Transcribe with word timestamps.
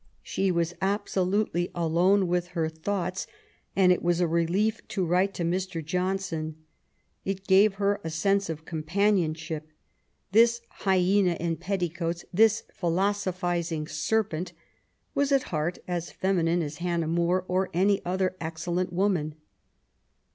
She 0.23 0.49
was 0.49 0.73
absolutely 0.81 1.69
alone 1.75 2.27
with 2.27 2.47
her 2.57 2.67
thoughts, 2.69 3.27
and 3.75 3.91
it 3.91 4.01
was 4.01 4.19
a 4.19 4.25
relief 4.25 4.81
to 4.87 5.05
write 5.05 5.35
to 5.35 5.43
Mr. 5.43 5.85
John 5.85 6.17
son. 6.17 6.55
It 7.23 7.45
gave 7.45 7.75
her 7.75 8.01
a 8.03 8.09
sense 8.09 8.49
of 8.49 8.65
companionship. 8.65 9.67
This 10.31 10.61
hyena 10.69 11.33
in 11.33 11.55
petticoats,'^ 11.55 12.25
this 12.33 12.63
''philosophizing 12.75 13.87
serpent,'* 13.87 14.53
was 15.13 15.31
at 15.31 15.43
heart 15.53 15.77
as 15.87 16.09
feminine 16.09 16.63
as 16.63 16.77
Hannah 16.77 17.07
More 17.07 17.45
or 17.47 17.69
any 17.71 18.03
other 18.03 18.35
*' 18.37 18.41
excellent 18.41 18.91
woman. 18.91 19.35